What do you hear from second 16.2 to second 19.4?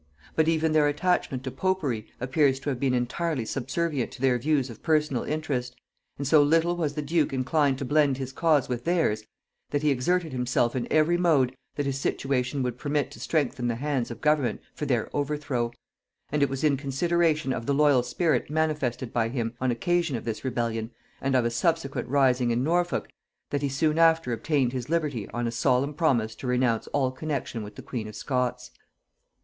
and it was in consideration of the loyal spirit manifested by